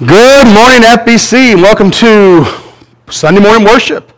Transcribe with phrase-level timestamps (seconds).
[0.00, 0.08] Good
[0.48, 1.52] morning, FBC.
[1.52, 2.44] and Welcome to
[3.12, 4.12] Sunday morning worship.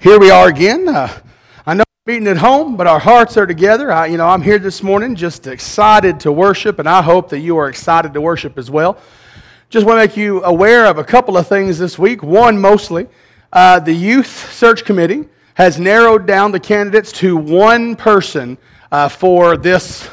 [0.00, 0.88] Here we are again.
[0.88, 1.20] Uh,
[1.64, 3.92] I know we're meeting at home, but our hearts are together.
[3.92, 7.38] I, you know, I'm here this morning just excited to worship, and I hope that
[7.38, 8.98] you are excited to worship as well.
[9.70, 12.24] Just want to make you aware of a couple of things this week.
[12.24, 13.06] One, mostly,
[13.52, 18.58] uh, the Youth Search Committee has narrowed down the candidates to one person
[18.90, 20.10] uh, for this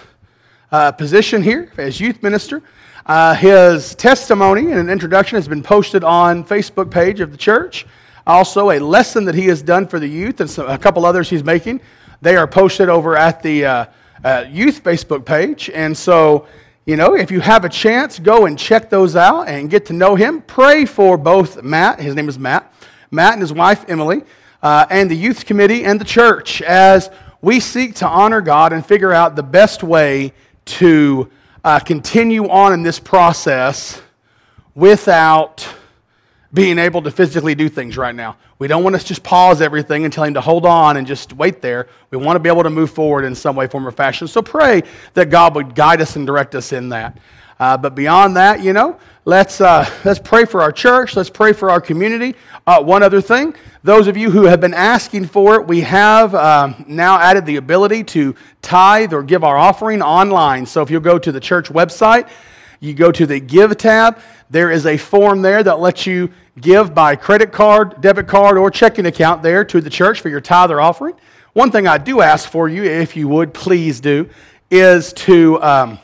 [0.72, 2.62] uh, position here as youth minister.
[3.06, 7.86] Uh, his testimony and an introduction has been posted on Facebook page of the church.
[8.26, 11.44] Also, a lesson that he has done for the youth and a couple others he's
[11.44, 11.82] making.
[12.22, 13.86] They are posted over at the uh,
[14.24, 15.70] uh, youth Facebook page.
[15.70, 16.48] And so,
[16.86, 19.94] you know, if you have a chance, go and check those out and get to
[19.94, 20.42] know him.
[20.42, 22.74] Pray for both Matt, his name is Matt,
[23.12, 24.24] Matt and his wife Emily,
[24.62, 27.10] uh, and the youth committee and the church as
[27.42, 30.32] we seek to honor God and figure out the best way
[30.66, 31.30] to
[31.64, 34.02] uh, continue on in this process
[34.76, 35.68] without
[36.54, 38.38] being able to physically do things right now.
[38.60, 41.34] We don't want to just pause everything and tell him to hold on and just
[41.34, 41.88] wait there.
[42.12, 44.28] We want to be able to move forward in some way, form, or fashion.
[44.28, 44.84] So pray
[45.16, 47.18] that God would guide us and direct us in that.
[47.60, 51.16] Uh, but beyond that, you know, let's, uh, let's pray for our church.
[51.16, 52.36] Let's pray for our community.
[52.66, 56.34] Uh, one other thing those of you who have been asking for it, we have
[56.34, 60.66] um, now added the ability to tithe or give our offering online.
[60.66, 62.30] So if you'll go to the church website,
[62.80, 66.94] you go to the Give tab, there is a form there that lets you give
[66.94, 70.72] by credit card, debit card, or checking account there to the church for your tithe
[70.72, 71.16] or offering.
[71.54, 74.30] One thing I do ask for you, if you would please do,
[74.72, 76.00] is to um,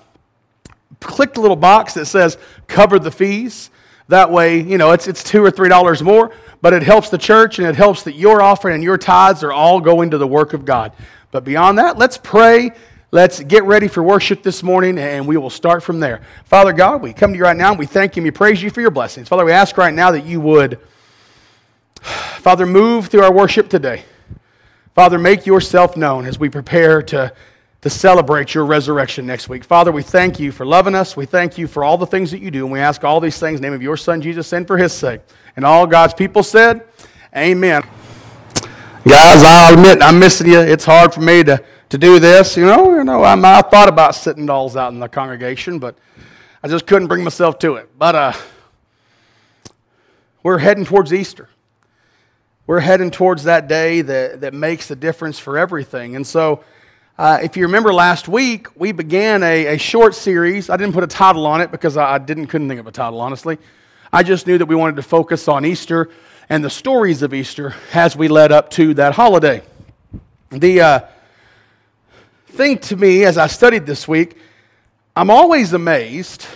[1.00, 3.70] click the little box that says cover the fees.
[4.08, 7.18] That way, you know, it's, it's two or three dollars more, but it helps the
[7.18, 10.28] church and it helps that your offering and your tithes are all going to the
[10.28, 10.94] work of God.
[11.32, 12.72] But beyond that, let's pray.
[13.12, 16.22] Let's get ready for worship this morning, and we will start from there.
[16.46, 18.62] Father God, we come to you right now and we thank you and we praise
[18.62, 19.28] you for your blessings.
[19.28, 20.80] Father, we ask right now that you would,
[22.02, 24.04] Father, move through our worship today.
[24.94, 27.34] Father, make yourself known as we prepare to
[27.82, 29.64] to celebrate your resurrection next week.
[29.64, 31.16] Father, we thank you for loving us.
[31.16, 32.66] We thank you for all the things that you do.
[32.66, 34.78] And we ask all these things in the name of your Son, Jesus, and for
[34.78, 35.22] his sake.
[35.56, 36.86] And all God's people said,
[37.36, 37.84] Amen.
[39.08, 40.60] Guys, I'll admit I'm missing you.
[40.60, 42.58] It's hard for me to, to do this.
[42.58, 45.98] You know, you know I'm, I thought about sitting dolls out in the congregation, but
[46.62, 47.90] I just couldn't bring myself to it.
[47.98, 48.34] But uh,
[50.44, 51.48] we're heading towards Easter.
[52.68, 56.16] We're heading towards that day that, that makes the difference for everything.
[56.18, 56.64] And so,
[57.20, 60.70] uh, if you remember last week, we began a, a, short series.
[60.70, 63.20] I didn't put a title on it because I, didn't couldn't think of a title,
[63.20, 63.58] honestly.
[64.14, 66.10] I just knew that we wanted to focus on Easter
[66.48, 69.62] and the stories of Easter as we led up to that holiday.
[70.50, 71.00] The uh,
[72.52, 74.38] thing to me as I studied this week,
[75.14, 76.48] I'm always amazed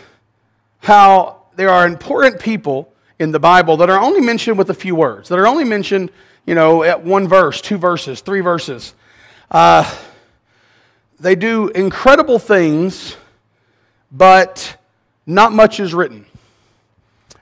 [0.79, 4.95] how there are important people in the Bible that are only mentioned with a few
[4.95, 6.09] words, that are only mentioned,
[6.45, 8.93] you know, at one verse, two verses, three verses.
[9.51, 9.93] Uh,
[11.23, 13.15] they do incredible things,
[14.11, 14.75] but
[15.25, 16.25] not much is written.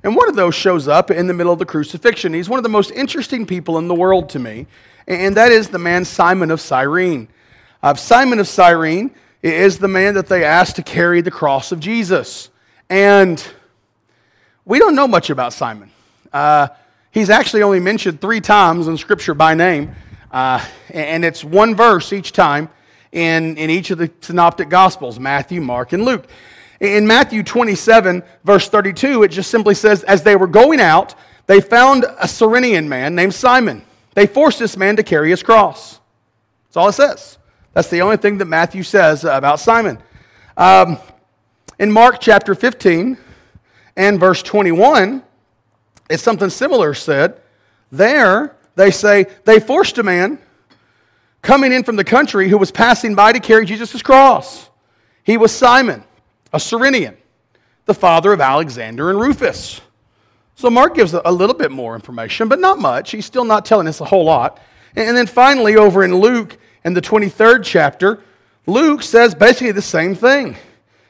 [0.04, 2.32] And one of those shows up in the middle of the crucifixion.
[2.32, 4.68] He's one of the most interesting people in the world to me,
[5.08, 7.28] and that is the man Simon of Cyrene.
[7.82, 9.10] Uh, Simon of Cyrene
[9.42, 12.52] is the man that they asked to carry the cross of Jesus.
[12.88, 13.44] And
[14.64, 15.90] we don't know much about Simon.
[16.32, 16.68] Uh,
[17.10, 19.96] he's actually only mentioned three times in Scripture by name,
[20.32, 22.70] uh, and it's one verse each time
[23.12, 26.26] in, in each of the synoptic gospels Matthew, Mark, and Luke.
[26.80, 31.14] In Matthew 27, verse 32, it just simply says, As they were going out,
[31.46, 33.84] they found a Cyrenian man named Simon.
[34.14, 36.00] They forced this man to carry his cross.
[36.66, 37.38] That's all it says.
[37.74, 40.00] That's the only thing that Matthew says about Simon.
[40.58, 40.98] Um,
[41.80, 43.18] in Mark chapter 15
[43.96, 45.24] and verse 21,
[46.10, 47.40] it's something similar said.
[47.92, 50.40] There, they say, they forced a man
[51.42, 54.70] coming in from the country who was passing by to carry Jesus' cross.
[55.24, 56.04] He was Simon,
[56.54, 57.18] a Cyrenian,
[57.86, 59.82] the father of Alexander and Rufus.
[60.56, 63.12] So Mark gives a little bit more information, but not much.
[63.12, 64.60] He's still not telling us a whole lot.
[64.96, 68.22] And then finally, over in Luke, in the 23rd chapter,
[68.66, 70.56] Luke says basically the same thing.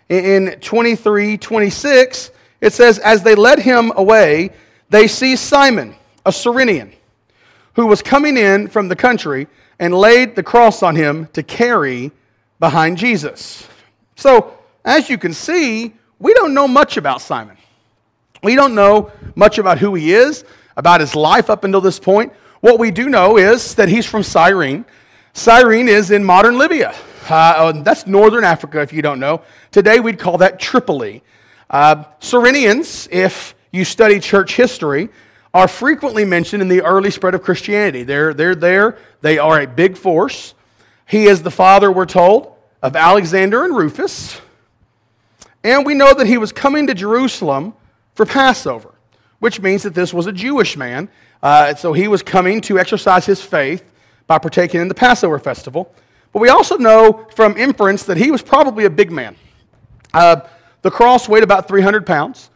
[0.09, 2.31] In 23 26,
[2.61, 4.51] it says, As they led him away,
[4.89, 5.95] they see Simon,
[6.25, 6.93] a Cyrenian,
[7.75, 9.47] who was coming in from the country
[9.81, 12.11] and laid the cross on him to carry
[12.59, 13.67] behind Jesus.
[14.15, 14.55] So,
[14.85, 17.57] as you can see, we don't know much about Simon.
[18.43, 20.45] We don't know much about who he is,
[20.77, 22.31] about his life up until this point.
[22.59, 24.85] What we do know is that he's from Cyrene.
[25.33, 26.93] Cyrene is in modern Libya.
[27.27, 29.41] Uh, that's northern Africa, if you don't know.
[29.71, 31.23] Today we'd call that Tripoli.
[31.71, 35.09] Uh, Cyrenians, if you study church history,
[35.53, 38.03] are frequently mentioned in the early spread of Christianity.
[38.03, 40.53] They're, they're there, they are a big force.
[41.05, 44.39] He is the father, we're told, of Alexander and Rufus.
[45.63, 47.73] And we know that he was coming to Jerusalem
[48.15, 48.93] for Passover,
[49.39, 51.09] which means that this was a Jewish man.
[51.43, 53.91] Uh, so he was coming to exercise his faith
[54.27, 55.93] by partaking in the Passover festival.
[56.31, 59.35] But we also know from inference that he was probably a big man.
[60.13, 60.41] Uh,
[60.81, 62.49] the cross weighed about 300 pounds.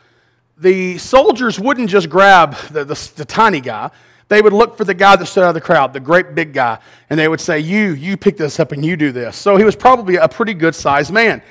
[0.57, 3.91] The soldiers wouldn't just grab the, the, the, tiny guy.
[4.29, 6.53] They would look for the guy that stood out of the crowd, the great big
[6.53, 6.79] guy,
[7.09, 9.35] and they would say, You, you pick this up and you do this.
[9.35, 11.41] So he was probably a pretty good sized man.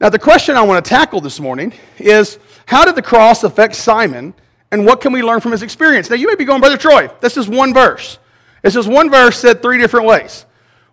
[0.00, 3.74] Now, the question I want to tackle this morning is how did the cross affect
[3.74, 4.32] Simon,
[4.70, 6.08] and what can we learn from his experience?
[6.08, 8.18] Now, you may be going, Brother Troy, this is one verse.
[8.62, 10.46] This is one verse said three different ways.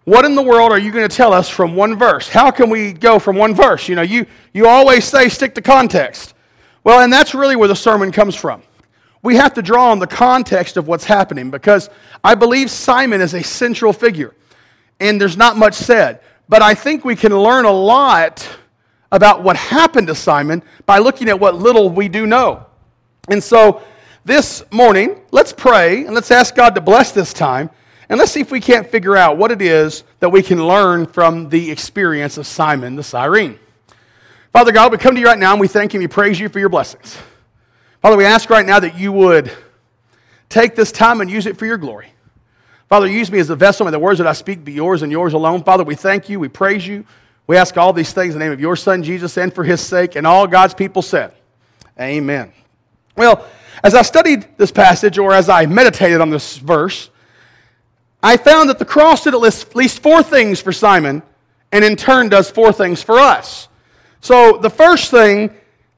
[0.06, 2.30] What in the world are you going to tell us from one verse?
[2.30, 3.88] How can we go from one verse?
[3.88, 6.33] You know, you, you always say stick to context.
[6.88, 8.63] Well, and that's really where the sermon comes from.
[9.22, 11.89] We have to draw on the context of what's happening because
[12.24, 14.34] I believe Simon is a central figure
[15.01, 16.22] and there's not much said.
[16.48, 18.48] But I think we can learn a lot
[19.12, 22.66] about what happened to Simon by looking at what little we do know.
[23.28, 23.81] And so
[24.24, 27.69] this morning, let's pray and let's ask God to bless this time
[28.07, 31.06] and let's see if we can't figure out what it is that we can learn
[31.06, 33.60] from the experience of Simon the Cyrene.
[34.57, 36.39] Father God, we come to you right now and we thank you and we praise
[36.39, 37.15] you for your blessings.
[38.01, 39.51] Father, we ask right now that you would
[40.50, 42.07] take this time and use it for your glory.
[42.89, 43.86] Father, use me as a vessel.
[43.86, 45.63] May the words that I speak be yours and yours alone.
[45.63, 46.39] Father, we thank you.
[46.39, 47.06] We praise you.
[47.45, 49.80] We ask all these things in the name of your Son, Jesus, and for his
[49.80, 50.15] sake.
[50.15, 51.36] And all God's people said,
[52.01, 52.51] Amen.
[53.15, 53.45] Well,
[53.83, 57.12] as I studied this passage, or as I meditated on this verse,
[58.24, 61.21] I found that the cross did at least four things for Simon,
[61.71, 63.67] and in turn does four things for us.
[64.27, 65.51] So the first thing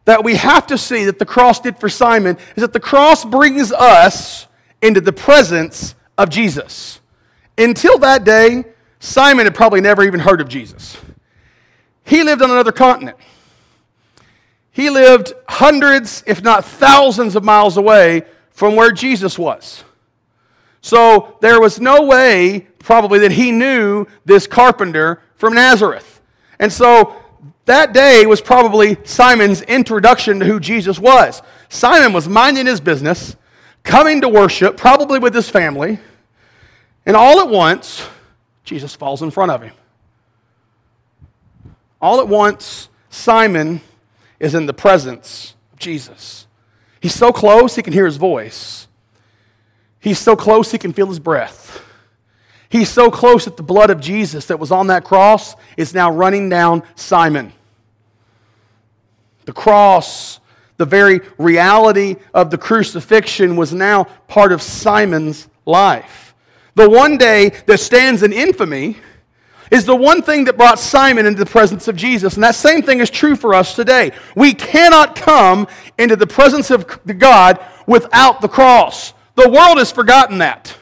[0.05, 3.25] that we have to see that the cross did for Simon is that the cross
[3.25, 4.45] brings us
[4.83, 6.99] into the presence of Jesus.
[7.57, 8.65] Until that day,
[8.99, 10.95] Simon had probably never even heard of Jesus.
[12.03, 13.17] He lived on another continent.
[14.73, 18.21] He lived hundreds, if not thousands, of miles away
[18.51, 19.83] from where Jesus was.
[20.81, 26.21] So there was no way, probably, that he knew this carpenter from Nazareth.
[26.59, 27.15] And so
[27.69, 31.41] that day was probably Simon's introduction to who Jesus was.
[31.69, 33.35] Simon was minding his business,
[33.83, 35.99] coming to worship, probably with his family,
[37.05, 38.07] and all at once,
[38.63, 39.73] Jesus falls in front of him.
[42.01, 43.81] All at once, Simon
[44.39, 46.47] is in the presence of Jesus.
[46.99, 48.87] He's so close, he can hear his voice.
[49.99, 51.83] He's so close, he can feel his breath.
[52.67, 56.11] He's so close that the blood of Jesus that was on that cross is now
[56.11, 57.53] running down Simon.
[59.49, 60.39] The cross,
[60.77, 66.35] the very reality of the crucifixion, was now part of Simon's life.
[66.75, 68.97] The one day that stands in infamy
[69.71, 72.35] is the one thing that brought Simon into the presence of Jesus.
[72.35, 74.11] And that same thing is true for us today.
[74.35, 75.67] We cannot come
[75.97, 76.85] into the presence of
[77.17, 77.57] God
[77.87, 79.15] without the cross.
[79.33, 80.77] The world has forgotten that.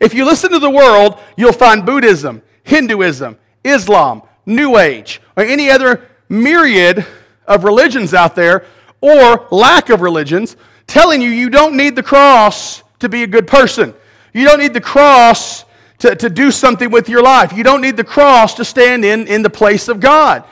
[0.00, 5.70] If you listen to the world, you'll find Buddhism, Hinduism, Islam, New Age, or any
[5.70, 7.04] other myriad
[7.46, 8.64] of religions out there,
[9.00, 13.46] or lack of religions, telling you you don't need the cross to be a good
[13.46, 13.94] person.
[14.32, 15.64] You don't need the cross
[15.98, 17.52] to, to do something with your life.
[17.52, 20.44] You don't need the cross to stand in, in the place of God.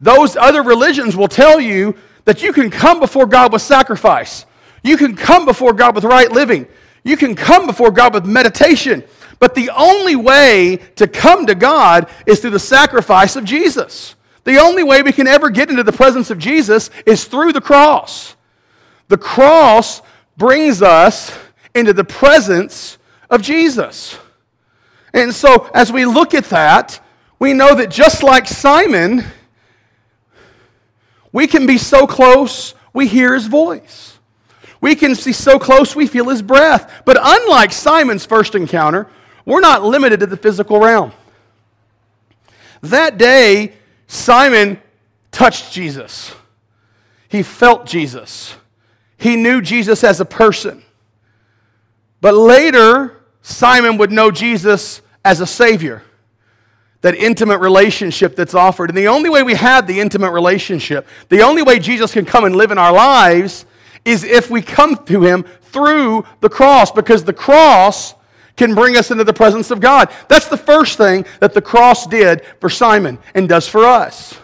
[0.00, 4.46] Those other religions will tell you that you can come before God with sacrifice.
[4.82, 6.66] You can come before God with right living.
[7.02, 9.04] You can come before God with meditation.
[9.38, 14.14] But the only way to come to God is through the sacrifice of Jesus.
[14.50, 17.60] The only way we can ever get into the presence of Jesus is through the
[17.60, 18.34] cross.
[19.06, 20.02] The cross
[20.36, 21.32] brings us
[21.72, 22.98] into the presence
[23.30, 24.18] of Jesus.
[25.14, 27.00] And so, as we look at that,
[27.38, 29.22] we know that just like Simon,
[31.30, 34.18] we can be so close, we hear his voice.
[34.80, 37.02] We can see so close, we feel his breath.
[37.04, 39.06] But unlike Simon's first encounter,
[39.44, 41.12] we're not limited to the physical realm.
[42.82, 43.74] That day,
[44.12, 44.82] Simon
[45.30, 46.34] touched Jesus.
[47.28, 48.56] He felt Jesus.
[49.16, 50.82] He knew Jesus as a person.
[52.20, 56.02] But later, Simon would know Jesus as a Savior,
[57.02, 58.90] that intimate relationship that's offered.
[58.90, 62.42] And the only way we have the intimate relationship, the only way Jesus can come
[62.42, 63.64] and live in our lives,
[64.04, 68.16] is if we come to Him through the cross, because the cross
[68.60, 70.12] can bring us into the presence of God.
[70.28, 74.38] That's the first thing that the cross did for Simon and does for us.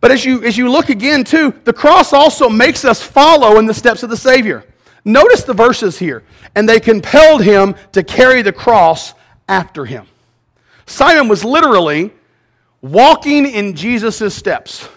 [0.00, 3.66] But as you, as you look again, too, the cross also makes us follow in
[3.66, 4.64] the steps of the Savior.
[5.04, 6.22] Notice the verses here.
[6.54, 9.12] And they compelled him to carry the cross
[9.50, 10.06] after him.
[10.86, 12.10] Simon was literally
[12.80, 14.88] walking in Jesus' steps.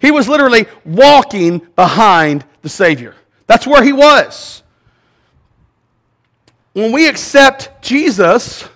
[0.00, 3.16] He was literally walking behind the Savior.
[3.48, 4.62] That's where he was.
[6.72, 8.68] When we accept Jesus,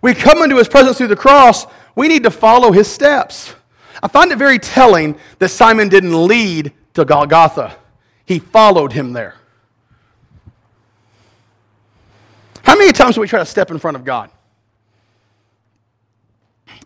[0.00, 3.54] we come into his presence through the cross, we need to follow his steps.
[4.02, 7.76] I find it very telling that Simon didn't lead to Golgotha,
[8.24, 9.34] he followed him there.
[12.62, 14.30] How many times do we try to step in front of God?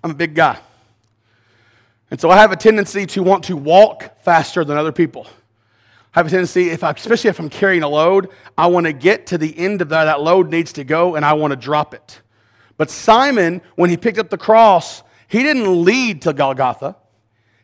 [0.02, 0.58] I'm a big guy.
[2.10, 5.26] And so I have a tendency to want to walk faster than other people.
[6.16, 9.26] Have a tendency, if I, especially if I'm carrying a load, I want to get
[9.26, 11.92] to the end of that, that load needs to go and I want to drop
[11.92, 12.22] it.
[12.78, 16.96] But Simon, when he picked up the cross, he didn't lead to Golgotha.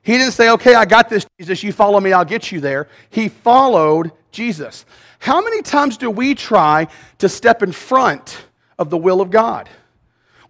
[0.02, 2.88] He didn't say, okay, I got this, Jesus, you follow me, I'll get you there.
[3.08, 4.84] He followed Jesus.
[5.18, 8.44] How many times do we try to step in front
[8.78, 9.70] of the will of God?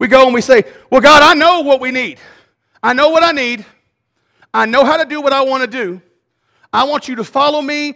[0.01, 2.19] We go and we say, well, God, I know what we need.
[2.83, 3.65] I know what I need.
[4.53, 6.03] I know how to do what I want to do.
[6.73, 7.95] I want you to follow me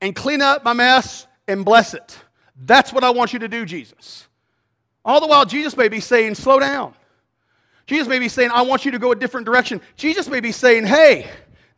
[0.00, 2.16] and clean up my mess and bless it.
[2.56, 4.26] That's what I want you to do, Jesus.
[5.04, 6.94] All the while, Jesus may be saying, slow down.
[7.86, 9.80] Jesus may be saying, I want you to go a different direction.
[9.96, 11.28] Jesus may be saying, hey,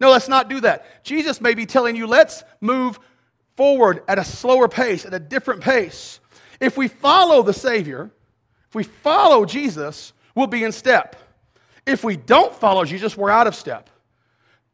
[0.01, 1.03] no, let's not do that.
[1.05, 2.99] Jesus may be telling you, let's move
[3.57, 6.21] forward at a slower pace, at a different pace.
[6.61, 8.11] If we follow the Savior,
[8.69, 11.17] if we follow Jesus, we'll be in step.
[11.87, 13.89] If we don't follow Jesus, we're out of step.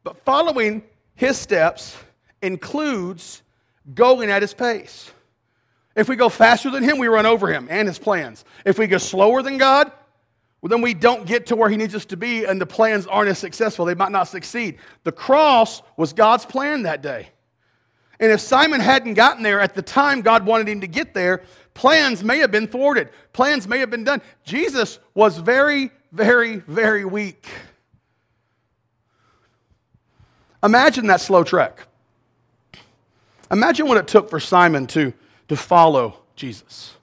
[0.03, 0.83] But following
[1.21, 1.95] his steps
[2.41, 3.43] includes
[3.93, 5.11] going at his pace.
[5.95, 8.43] If we go faster than him, we run over him and his plans.
[8.65, 9.91] If we go slower than God,
[10.61, 13.05] well, then we don't get to where he needs us to be, and the plans
[13.05, 13.85] aren't as successful.
[13.85, 14.79] They might not succeed.
[15.03, 17.29] The cross was God's plan that day.
[18.19, 21.43] And if Simon hadn't gotten there at the time God wanted him to get there,
[21.75, 23.09] plans may have been thwarted.
[23.31, 24.23] Plans may have been done.
[24.43, 27.47] Jesus was very, very, very weak.
[30.63, 31.87] Imagine that slow trek.
[33.51, 35.13] Imagine what it took for Simon to,
[35.49, 36.95] to follow Jesus.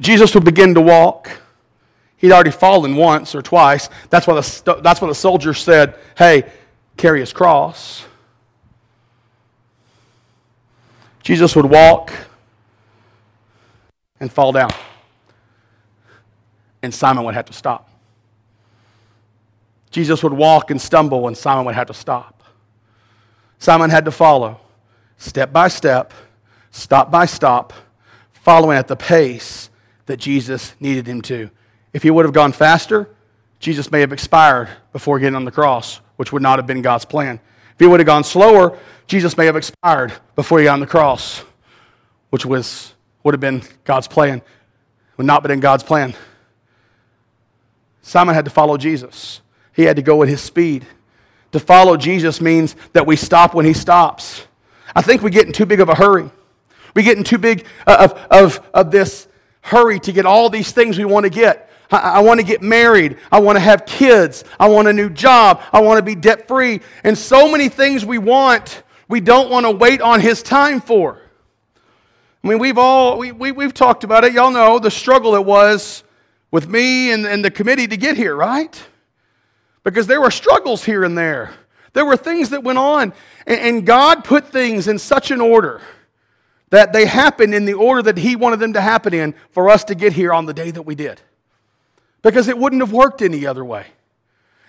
[0.00, 1.30] Jesus would begin to walk.
[2.16, 3.88] He'd already fallen once or twice.
[4.10, 6.50] That's why the, that's why the soldier said, Hey,
[6.96, 8.04] carry his cross.
[11.22, 12.12] Jesus would walk
[14.20, 14.70] and fall down.
[16.82, 17.90] And Simon would have to stop.
[19.94, 22.42] Jesus would walk and stumble, and Simon would have to stop.
[23.60, 24.58] Simon had to follow
[25.18, 26.12] step by step,
[26.72, 27.72] stop by stop,
[28.32, 29.70] following at the pace
[30.06, 31.48] that Jesus needed him to.
[31.92, 33.08] If he would have gone faster,
[33.60, 37.04] Jesus may have expired before getting on the cross, which would not have been God's
[37.04, 37.38] plan.
[37.74, 40.88] If he would have gone slower, Jesus may have expired before he got on the
[40.88, 41.44] cross,
[42.30, 44.42] which was, would have been God's plan.
[45.18, 46.14] Would not have been God's plan.
[48.02, 49.40] Simon had to follow Jesus.
[49.74, 50.86] He had to go at his speed.
[51.52, 54.46] To follow Jesus means that we stop when he stops.
[54.94, 56.30] I think we get in too big of a hurry.
[56.94, 59.28] We get in too big uh, of, of, of this
[59.60, 61.70] hurry to get all these things we want to get.
[61.90, 63.18] I, I want to get married.
[63.30, 64.44] I want to have kids.
[64.58, 65.62] I want a new job.
[65.72, 66.80] I want to be debt free.
[67.02, 71.20] And so many things we want, we don't want to wait on His time for.
[72.42, 74.32] I mean, we've all, we, we, we've talked about it.
[74.32, 76.04] Y'all know the struggle it was
[76.50, 78.80] with me and, and the committee to get here, right?
[79.84, 81.52] Because there were struggles here and there.
[81.92, 83.12] There were things that went on.
[83.46, 85.80] And, God put things in such an order
[86.70, 89.84] that they happened in the order that He wanted them to happen in for us
[89.84, 91.20] to get here on the day that we did.
[92.22, 93.86] Because it wouldn't have worked any other way.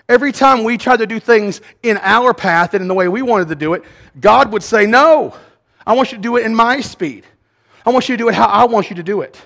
[0.07, 3.23] Every time we tried to do things in our path and in the way we
[3.23, 3.83] wanted to do it,
[4.19, 5.33] God would say, No,
[5.87, 7.25] I want you to do it in my speed.
[7.85, 9.41] I want you to do it how I want you to do it.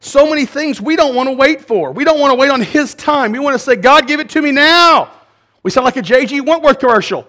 [0.00, 1.92] So many things we don't want to wait for.
[1.92, 3.32] We don't want to wait on His time.
[3.32, 5.10] We want to say, God, give it to me now.
[5.62, 6.42] We sound like a J.G.
[6.42, 7.26] Wentworth commercial.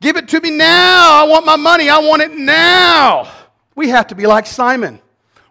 [0.00, 1.24] Give it to me now.
[1.24, 1.88] I want my money.
[1.88, 3.30] I want it now.
[3.74, 5.00] We have to be like Simon.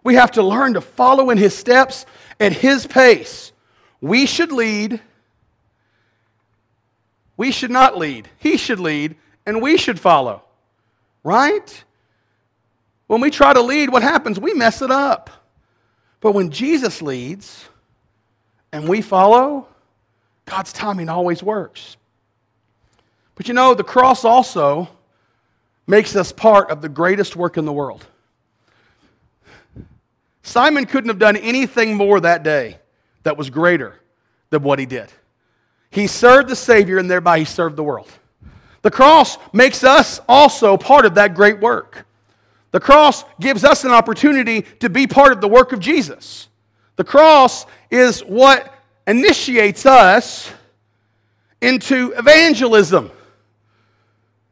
[0.04, 2.06] We have to learn to follow in his steps
[2.40, 3.52] at his pace.
[4.00, 5.00] We should lead.
[7.36, 8.28] We should not lead.
[8.38, 10.42] He should lead, and we should follow.
[11.24, 11.84] Right?
[13.06, 14.38] When we try to lead, what happens?
[14.38, 15.30] We mess it up.
[16.20, 17.68] But when Jesus leads
[18.72, 19.68] and we follow,
[20.46, 21.96] God's timing always works.
[23.34, 24.88] But you know, the cross also
[25.86, 28.06] makes us part of the greatest work in the world.
[30.42, 32.78] Simon couldn't have done anything more that day
[33.22, 34.00] that was greater
[34.50, 35.08] than what he did.
[35.90, 38.10] He served the Savior, and thereby he served the world.
[38.82, 42.06] The cross makes us also part of that great work.
[42.70, 46.48] The cross gives us an opportunity to be part of the work of Jesus.
[46.96, 48.74] The cross is what
[49.06, 50.52] initiates us
[51.60, 53.10] into evangelism.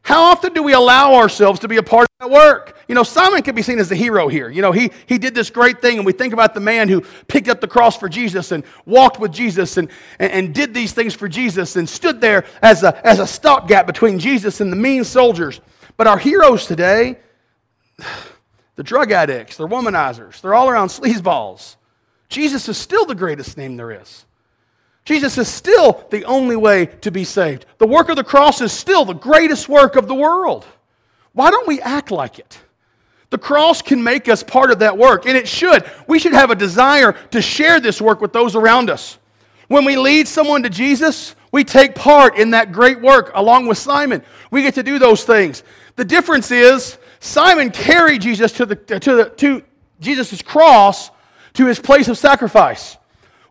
[0.03, 2.79] How often do we allow ourselves to be a part of that work?
[2.87, 4.49] You know, Simon can be seen as the hero here.
[4.49, 7.03] You know, he, he did this great thing, and we think about the man who
[7.27, 10.93] picked up the cross for Jesus and walked with Jesus and, and, and did these
[10.93, 14.77] things for Jesus and stood there as a, as a stopgap between Jesus and the
[14.77, 15.61] mean soldiers.
[15.97, 17.19] But our heroes today,
[18.77, 21.77] the drug addicts, they're womanizers, they're all around sleazeballs.
[22.29, 24.25] Jesus is still the greatest name there is.
[25.05, 27.65] Jesus is still the only way to be saved.
[27.79, 30.67] The work of the cross is still the greatest work of the world.
[31.33, 32.59] Why don't we act like it?
[33.31, 35.89] The cross can make us part of that work, and it should.
[36.09, 39.19] We should have a desire to share this work with those around us.
[39.69, 43.79] When we lead someone to Jesus, we take part in that great work along with
[43.79, 44.23] Simon.
[44.51, 45.63] We get to do those things.
[45.97, 49.63] The difference is Simon carried Jesus to, the, to, the, to
[50.01, 51.11] Jesus' cross
[51.55, 52.97] to his place of sacrifice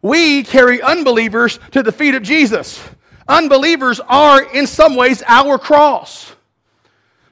[0.05, 2.79] we carry unbelievers to the feet of Jesus.
[3.27, 6.32] Unbelievers are, in some ways, our cross.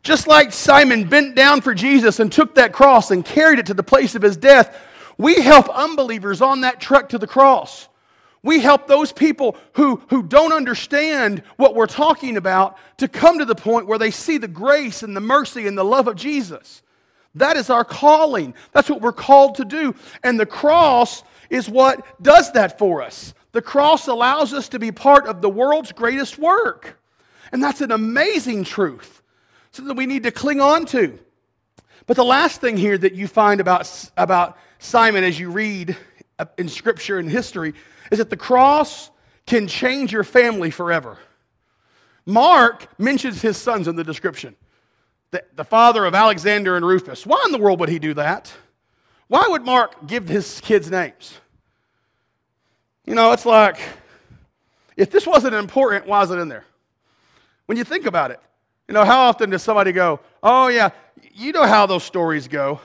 [0.02, 3.76] Just like Simon bent down for Jesus and took that cross and carried it to
[3.76, 4.76] the place of his death,
[5.20, 7.88] we help unbelievers on that trek to the cross.
[8.44, 13.46] We help those people who, who don't understand what we're talking about to come to
[13.46, 16.82] the point where they see the grace and the mercy and the love of Jesus.
[17.36, 18.54] That is our calling.
[18.74, 19.96] That's what we're called to do.
[20.24, 23.34] And the cross is what does that for us.
[23.54, 27.00] The cross allows us to be part of the world's greatest work.
[27.52, 29.22] And that's an amazing truth,
[29.72, 31.18] something we need to cling on to.
[32.08, 35.96] But the last thing here that you find about, about Simon as you read
[36.58, 37.74] in scripture and history
[38.14, 39.10] is that the cross
[39.48, 41.18] can change your family forever.
[42.28, 44.56] Mark mentions his sons in the description
[45.32, 47.26] the, the father of Alexander and Rufus.
[47.26, 48.54] Why in the world would he do that?
[49.30, 51.40] Why would Mark give his kids names?
[53.04, 53.80] You know, it's like,
[54.96, 56.66] if this wasn't important, why is it in there?
[57.66, 58.40] When you think about it,
[58.88, 60.92] you know, how often does somebody go, oh, yeah,
[61.34, 62.80] you know how those stories go?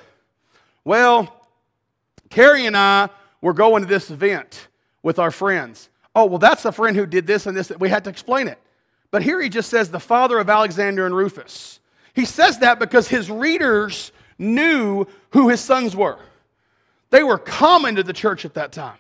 [0.85, 1.47] Well,
[2.31, 3.11] Carrie and I
[3.43, 4.68] were going to this event
[5.09, 5.89] with our friends.
[6.15, 7.73] Oh, well, that's the friend who did this and this.
[7.79, 8.59] We had to explain it.
[9.11, 11.81] But here he just says the father of Alexander and Rufus.
[12.13, 16.19] He says that because his readers knew who his sons were.
[17.09, 18.99] They were common to the church at that time.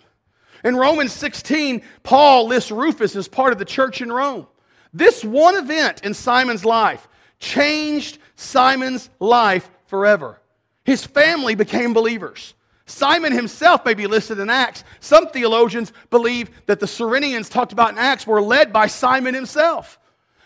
[0.64, 4.46] In Romans 16, Paul lists Rufus as part of the church in Rome.
[4.94, 7.06] This one event in Simon's life
[7.38, 10.40] changed Simon's life forever.
[10.84, 12.54] His family became believers.
[12.88, 14.82] Simon himself may be listed in Acts.
[15.00, 19.98] Some theologians believe that the Cyrenians talked about in Acts were led by Simon himself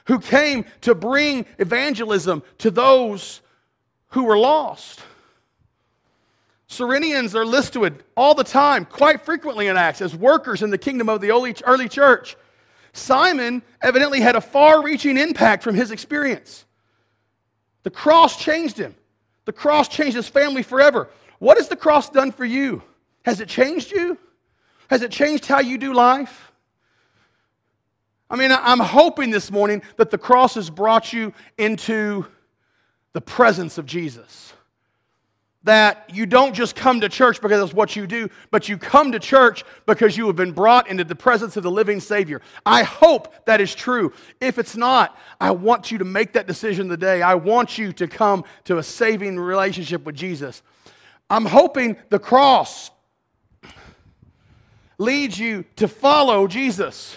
[0.06, 3.40] who came to bring evangelism to those
[4.08, 5.00] who were lost.
[6.68, 11.08] Cyrenians are listed all the time, quite frequently in Acts, as workers in the kingdom
[11.08, 12.36] of the early church.
[12.92, 16.64] Simon evidently had a far reaching impact from his experience.
[17.84, 18.94] The cross changed him,
[19.44, 21.08] the cross changed his family forever.
[21.42, 22.84] What has the cross done for you?
[23.24, 24.16] Has it changed you?
[24.88, 26.52] Has it changed how you do life?
[28.30, 32.26] I mean, I'm hoping this morning that the cross has brought you into
[33.12, 34.52] the presence of Jesus.
[35.64, 39.10] That you don't just come to church because it's what you do, but you come
[39.10, 42.40] to church because you have been brought into the presence of the living Savior.
[42.64, 44.12] I hope that is true.
[44.40, 47.20] If it's not, I want you to make that decision today.
[47.20, 50.62] I want you to come to a saving relationship with Jesus.
[51.32, 52.90] I'm hoping the cross
[54.98, 57.16] leads you to follow Jesus.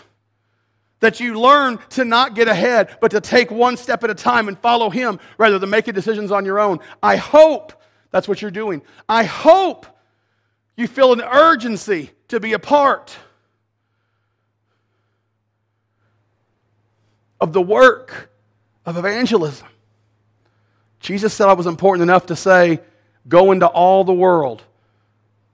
[1.01, 4.47] That you learn to not get ahead, but to take one step at a time
[4.47, 6.79] and follow Him rather than making decisions on your own.
[7.03, 7.73] I hope
[8.09, 8.81] that's what you're doing.
[9.09, 9.85] I hope
[10.77, 13.17] you feel an urgency to be a part
[17.41, 18.31] of the work
[18.85, 19.67] of evangelism.
[21.01, 22.79] Jesus said I was important enough to say,
[23.27, 24.63] Go into all the world,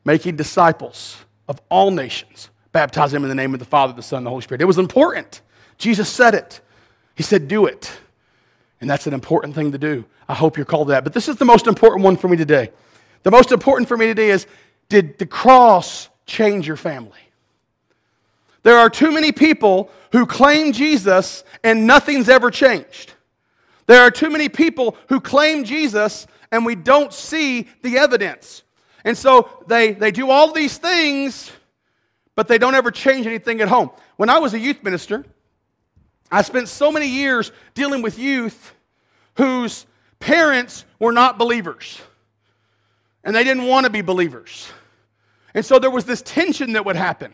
[0.03, 4.17] making disciples of all nations Baptize them in the name of the Father, the Son,
[4.17, 4.61] and the Holy Spirit.
[4.61, 5.41] It was important.
[5.77, 6.61] Jesus said it.
[7.15, 7.91] He said, Do it.
[8.79, 10.05] And that's an important thing to do.
[10.27, 11.03] I hope you're called that.
[11.03, 12.71] But this is the most important one for me today.
[13.23, 14.47] The most important for me today is
[14.87, 17.19] Did the cross change your family?
[18.63, 23.13] There are too many people who claim Jesus and nothing's ever changed.
[23.87, 28.63] There are too many people who claim Jesus and we don't see the evidence.
[29.03, 31.51] And so they, they do all these things
[32.35, 33.91] but they don't ever change anything at home.
[34.17, 35.25] When I was a youth minister,
[36.31, 38.73] I spent so many years dealing with youth
[39.35, 39.85] whose
[40.19, 42.01] parents were not believers
[43.23, 44.71] and they didn't want to be believers.
[45.53, 47.33] And so there was this tension that would happen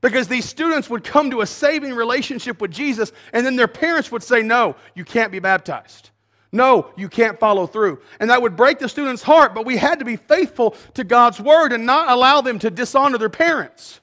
[0.00, 4.12] because these students would come to a saving relationship with Jesus, and then their parents
[4.12, 6.10] would say, No, you can't be baptized.
[6.50, 8.00] No, you can't follow through.
[8.20, 11.40] And that would break the student's heart, but we had to be faithful to God's
[11.40, 14.00] word and not allow them to dishonor their parents.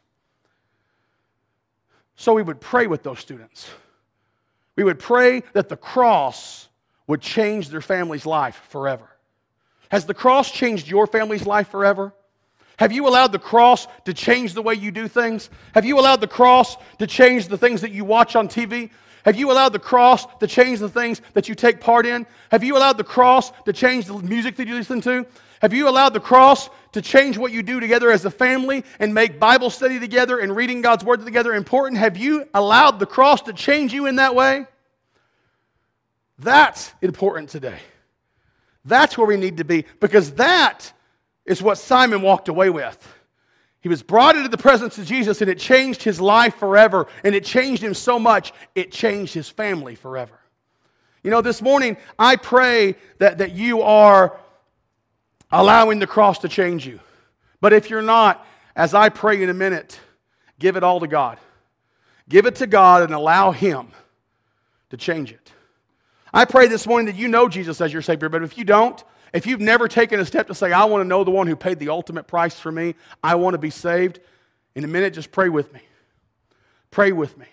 [2.15, 3.69] So we would pray with those students.
[4.75, 6.69] We would pray that the cross
[7.07, 9.07] would change their family's life forever.
[9.89, 12.13] Has the cross changed your family's life forever?
[12.77, 15.49] Have you allowed the cross to change the way you do things?
[15.73, 18.89] Have you allowed the cross to change the things that you watch on TV?
[19.25, 22.27] Have you allowed the cross to change the things that you take part in?
[22.51, 25.25] Have you allowed the cross to change the music that you listen to?
[25.61, 29.15] Have you allowed the cross to change what you do together as a family and
[29.15, 31.99] make Bible study together and reading God's Word together important?
[31.99, 34.67] Have you allowed the cross to change you in that way?
[36.37, 37.79] That's important today.
[38.85, 40.93] That's where we need to be because that
[41.45, 43.11] is what Simon walked away with.
[43.85, 47.05] He was brought into the presence of Jesus and it changed his life forever.
[47.23, 50.39] And it changed him so much, it changed his family forever.
[51.21, 54.39] You know, this morning, I pray that, that you are
[55.51, 56.99] allowing the cross to change you.
[57.61, 58.43] But if you're not,
[58.75, 59.99] as I pray in a minute,
[60.57, 61.37] give it all to God.
[62.27, 63.89] Give it to God and allow Him
[64.89, 65.51] to change it.
[66.33, 69.03] I pray this morning that you know Jesus as your Savior, but if you don't,
[69.35, 71.57] if you've never taken a step to say, I want to know the one who
[71.57, 74.21] paid the ultimate price for me, I want to be saved,
[74.75, 75.81] in a minute, just pray with me.
[76.89, 77.45] Pray with me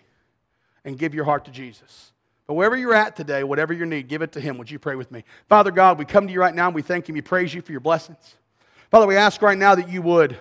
[0.85, 2.13] and give your heart to Jesus.
[2.47, 4.59] But wherever you're at today, whatever your need, give it to Him.
[4.59, 5.25] Would you pray with me?
[5.49, 7.63] Father God, we come to you right now and we thank you, we praise you
[7.63, 8.37] for your blessings.
[8.93, 10.39] Father, we ask right now that you would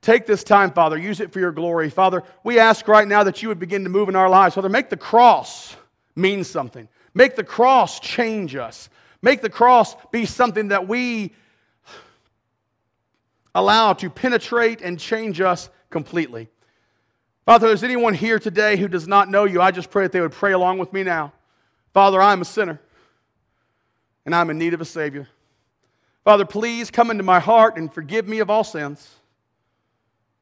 [0.00, 1.90] take this time, Father, use it for your glory.
[1.90, 4.54] Father, we ask right now that you would begin to move in our lives.
[4.54, 5.76] Father, make the cross
[6.16, 6.88] mean something.
[7.12, 8.88] Make the cross change us.
[9.22, 11.32] Make the cross be something that we
[13.54, 16.48] allow to penetrate and change us completely.
[17.44, 20.12] Father, if there's anyone here today who does not know you, I just pray that
[20.12, 21.32] they would pray along with me now.
[21.94, 22.80] Father, I'm a sinner
[24.26, 25.26] and I'm in need of a Savior.
[26.24, 29.16] Father, please come into my heart and forgive me of all sins.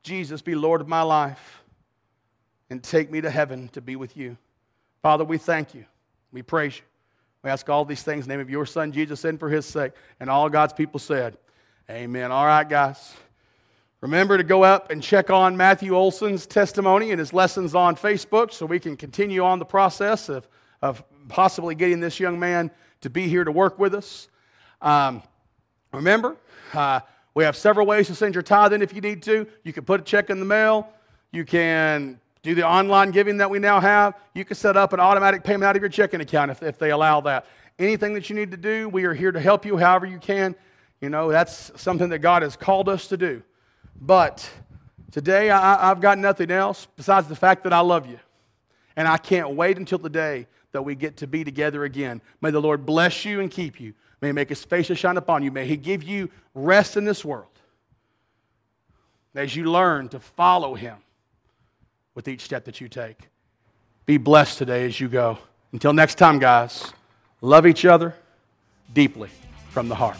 [0.02, 1.62] Jesus, be Lord of my life
[2.70, 4.36] and take me to heaven to be with you.
[5.00, 5.84] Father, we thank you.
[6.32, 6.82] We praise you.
[7.46, 9.64] We ask all these things in the name of your Son, Jesus, and for his
[9.64, 9.92] sake.
[10.18, 11.38] And all God's people said,
[11.88, 12.32] Amen.
[12.32, 13.14] All right, guys.
[14.00, 18.52] Remember to go up and check on Matthew Olson's testimony and his lessons on Facebook
[18.52, 20.48] so we can continue on the process of,
[20.82, 22.68] of possibly getting this young man
[23.02, 24.26] to be here to work with us.
[24.82, 25.22] Um,
[25.92, 26.34] remember,
[26.74, 26.98] uh,
[27.34, 29.46] we have several ways to send your tithe in if you need to.
[29.62, 30.88] You can put a check in the mail.
[31.30, 34.14] You can do the online giving that we now have.
[34.32, 36.92] You can set up an automatic payment out of your checking account if, if they
[36.92, 37.44] allow that.
[37.76, 40.54] Anything that you need to do, we are here to help you however you can.
[41.00, 43.42] You know, that's something that God has called us to do.
[44.00, 44.48] But
[45.10, 48.20] today, I, I've got nothing else besides the fact that I love you.
[48.94, 52.22] And I can't wait until the day that we get to be together again.
[52.40, 53.92] May the Lord bless you and keep you.
[54.22, 55.50] May He make His face to shine upon you.
[55.50, 57.50] May He give you rest in this world
[59.34, 60.96] as you learn to follow Him
[62.16, 63.28] with each step that you take.
[64.06, 65.38] Be blessed today as you go.
[65.72, 66.92] Until next time, guys,
[67.40, 68.14] love each other
[68.92, 69.30] deeply
[69.68, 70.16] from the heart.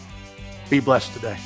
[0.69, 1.37] Be blessed today.